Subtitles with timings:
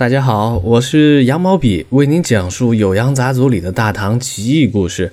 [0.00, 5.12] 大家好，我是羊毛笔，为您讲述《酉阳杂族里的大唐奇异故事。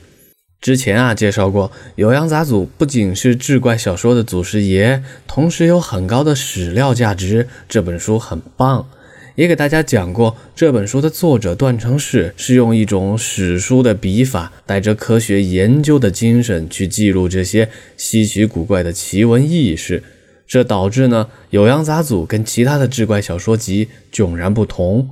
[0.61, 1.69] 之前啊，介绍过
[2.01, 7.49] 《酉阳杂族不仅是志怪小说的祖师爷，同时有很高的史料价值。
[7.67, 8.87] 这本书很棒，
[9.35, 17.67] 也给大家讲过，这本书的作者段成式是用一种史书的笔法，带着科学研究的精神去记录这些
[17.97, 20.01] 稀奇古怪的奇闻异事。
[20.47, 25.09] 这导致呢，《酉阳杂祖跟其他的志怪小说集迥然不同。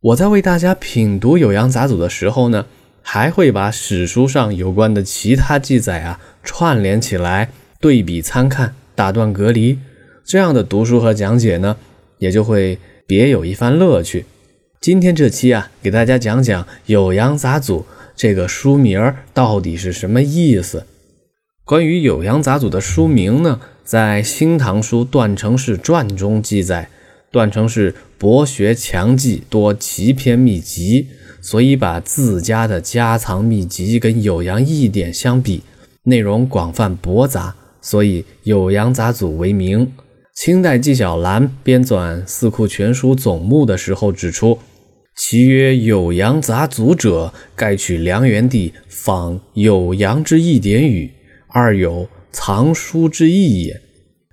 [0.00, 2.66] 我在为大家品读《酉阳杂祖的时候呢，
[3.00, 9.78] 还会把史书上有关的其他记载啊串联起来，对比参看，打断隔离。
[10.24, 11.76] 这样的读书和讲解呢，
[12.18, 14.26] 也就会别有一番乐趣。
[14.80, 20.84] 今天这期啊，给大家讲讲《酉阳杂祖这个书名到底是什么意思。
[21.64, 23.60] 关于《酉阳杂祖的书名呢？
[23.84, 26.88] 在《新唐书·段成式传》中记载，
[27.30, 31.08] 段成式博学强记，多奇篇秘籍，
[31.42, 35.62] 所以把自家的家藏秘籍跟《酉阳异典》相比，
[36.04, 39.92] 内容广泛博杂，所以《酉阳杂祖》为名。
[40.34, 44.58] 清代纪晓岚编纂《四库全书总目》的时候指出，
[45.14, 51.06] 其曰《酉阳杂祖者，盖取梁元帝仿《酉阳之异典语》，
[51.48, 52.08] 二有。
[52.34, 53.80] 藏书之意也。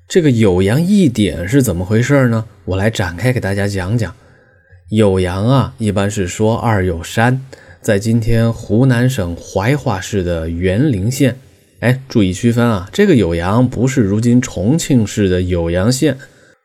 [0.08, 2.46] 这个酉阳一点是怎么回事呢？
[2.66, 4.14] 我来展开给大家讲讲。
[4.90, 7.46] 酉阳啊，一般是说二酉山，
[7.80, 11.38] 在今天湖南省怀化市的沅陵县。
[11.82, 16.18] 哎，注意区分啊，这个酉阳不是如今重庆市的酉阳县。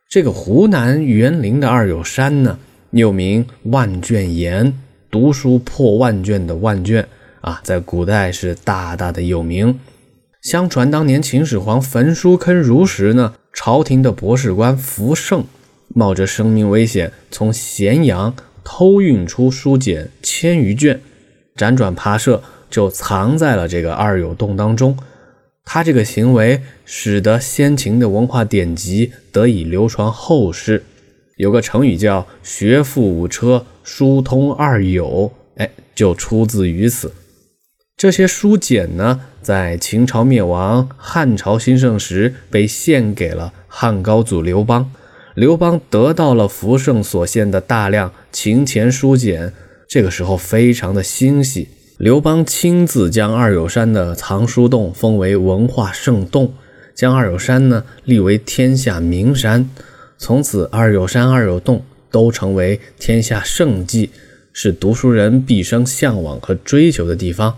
[0.09, 2.59] 这个湖南沅陵的二酉山呢，
[2.93, 4.73] 又名万卷岩，
[5.11, 7.07] 读书破万卷的万卷
[7.43, 9.79] 啊，在古代是大大的有名。
[10.47, 15.45] 相传当年秦始皇焚书坑儒时呢，朝廷的博士官福胜
[15.89, 21.01] 冒着生命危险从咸阳偷运出书简千余卷，
[21.57, 24.97] 辗转跋涉就藏在了这个二友洞当中。
[25.65, 30.85] 他这个行为使得先秦的文化典籍得以流传后世。
[31.39, 37.13] 有个成语叫“学富五车，书通二友”，哎，就出自于此。
[37.97, 39.23] 这些书简呢？
[39.47, 44.91] 在秦朝灭亡、汉朝兴盛时，被献给了汉高祖刘邦。
[45.37, 49.53] 刘邦得到了福圣所献的大量秦钱书简，
[49.87, 51.69] 这个时候非常的欣喜。
[51.97, 56.53] 刘邦亲自将二友山的藏书洞封为文化圣洞，
[56.93, 59.71] 将二友山呢立为天下名山。
[60.19, 64.11] 从此，二友山、二友洞都成为天下圣迹，
[64.53, 67.57] 是读书人毕生向往和追求的地方。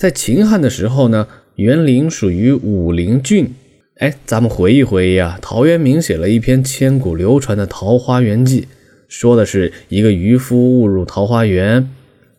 [0.00, 3.52] 在秦汉的时候呢，园林属于武陵郡。
[3.98, 8.62] 哎，咱们回忆回忆啊，陶渊明写了一篇千古流传的《桃花源记》，
[9.08, 11.90] 说的是一个渔夫误入桃花源，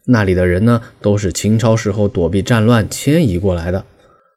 [0.05, 3.77] 那里的人呢都是秦朝时候躲避战乱迁移过来的。《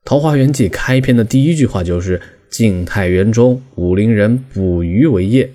[0.04, 2.20] 桃花源记》开篇的第一句话就是
[2.52, 5.50] “晋太元中，武陵人捕鱼为业”。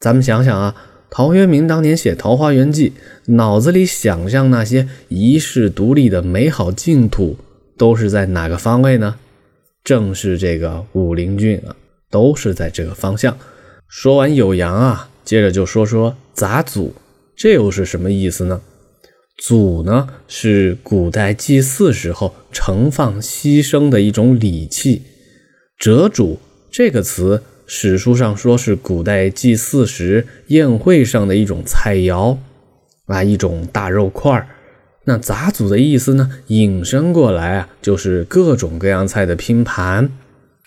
[0.00, 0.74] 咱们想想啊。
[1.08, 2.90] 陶渊明当年写《桃花源记》，
[3.34, 7.38] 脑子里想象那些遗世独立的美好净土，
[7.78, 9.16] 都是在哪个方位呢？
[9.84, 11.74] 正是这个武陵郡啊，
[12.10, 13.38] 都是在这个方向。
[13.88, 16.94] 说完酉阳啊，接着就说说杂祖，
[17.36, 18.60] 这又是什么意思呢？
[19.38, 25.02] 祖呢，是古代祭祀时候盛放牺牲的一种礼器。
[25.78, 26.40] 折主
[26.70, 27.42] 这个词。
[27.66, 32.38] 史书上说是古代祭祀时宴会上的一种菜肴
[33.06, 34.46] 啊，一种大肉块儿。
[35.04, 40.10] 那杂组的意思呢，引申过来啊，就是各种各样菜的拼盘。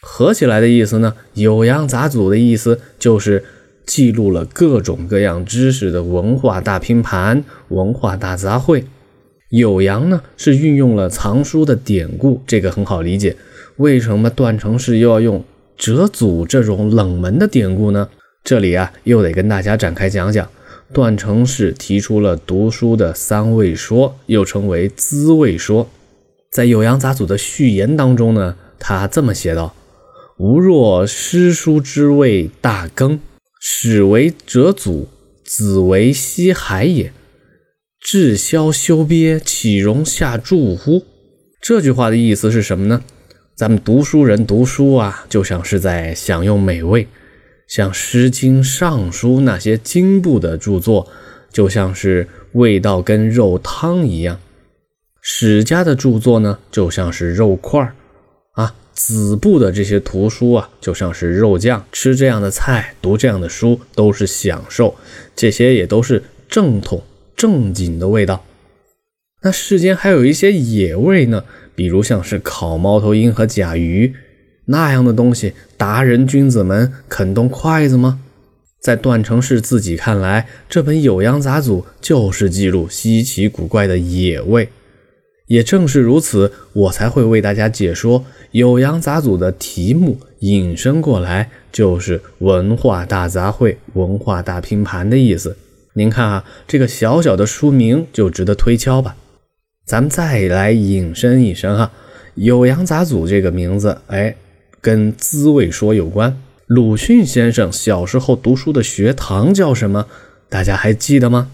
[0.01, 3.43] 合起来的意思呢，酉阳杂组的意思就是
[3.85, 8.83] 记录了各种各样知识的文化大拼盘、文化大杂烩。
[9.51, 13.37] 酉阳呢，是运用了藏书的典故，这个很好理解。
[13.77, 15.43] 为什么段成式又要用？
[15.79, 18.09] 折祖这种冷门的典故呢，
[18.43, 20.47] 这里啊又得跟大家展开讲讲。
[20.91, 25.89] 段成式提出了读书的三味说，又称为滋味说。
[26.51, 29.73] 在《酉阳杂祖的序言当中呢，他这么写道
[30.37, 33.19] ：“吾若诗书之谓大耕，
[33.61, 35.07] 始为折祖，
[35.45, 37.13] 子为西海也。
[38.01, 41.05] 至消修鳖，岂容下注乎？”
[41.61, 43.03] 这句话的意思是什么呢？
[43.59, 47.05] 咱们读书人读书啊，就像是在享用美味，
[47.67, 51.05] 像《诗经》《尚书》那些经部的著作，
[51.51, 54.37] 就像是味道跟肉汤一样；
[55.19, 57.95] 史家的著作呢，就像是肉块儿
[58.53, 58.73] 啊。
[58.93, 64.95] 子部的这些图书啊，就像是肉酱，吃这样的菜，读这样的书都是享受，
[65.35, 67.03] 这些也都是正统
[67.35, 68.41] 正经的味道。
[69.41, 74.13] 那世间还有一些野味呢，比如像是烤猫头鹰和甲鱼
[74.65, 78.19] 那样的东西，达人君子们肯动筷子吗？
[78.81, 84.69] 在段成式自己看来，这本《酉阳杂俎》就是记录稀奇古怪的野味。
[85.47, 88.21] 也正是如此，我才会为大家解说
[88.53, 95.57] 《酉阳杂俎》的题目，引申过来就是“文化大杂烩”“文化大拼盘”的意思。
[95.93, 99.15] 您看啊，这个小小的书名就值得推敲吧。
[99.89, 101.91] 咱们再来引申一申哈，
[102.39, 104.35] 《酉阳杂俎》这个名字，哎，
[104.79, 106.39] 跟滋味说有关。
[106.67, 110.05] 鲁迅先生小时候读书的学堂叫什么？
[110.47, 111.49] 大家还记得吗？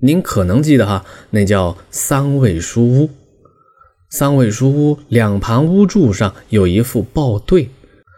[0.00, 3.10] 您可能记得哈，那叫三味书屋。
[4.10, 7.70] 三味书屋两旁屋柱上有一副报对，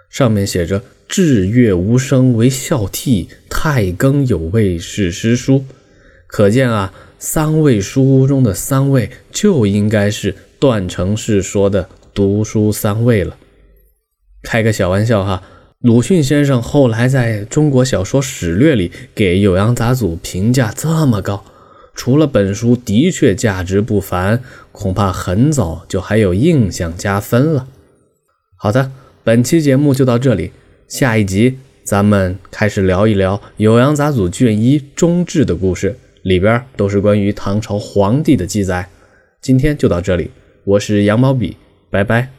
[0.09, 5.67] 上面写着“至月无声为孝悌，太庚有味是诗书”。
[6.27, 13.37] 可见啊，三味书屋中的三味就应该是段成式说的读书三味了。
[14.43, 15.43] 开个小玩笑哈。
[15.81, 21.45] 鲁迅先生后来在中国小说史略里给《酉阳杂俎》评价这么高，
[21.95, 24.43] 除了本书的确价值不凡，
[24.73, 27.69] 恐怕很早就还有印象加分了。
[28.57, 28.91] 好的，
[29.23, 30.51] 本期节目就到这里，
[30.89, 38.89] 下一集咱们开始聊一聊《酉阳杂俎》卷一中志的故事，里边都是关于唐朝皇帝的记载。
[39.41, 40.31] 今天就到这里，
[40.65, 41.57] 我是羊毛笔，
[41.91, 42.38] 拜拜。